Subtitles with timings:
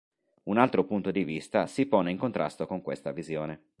[0.45, 3.65] Un altro punto di vista si pone in contrasto con questa visione.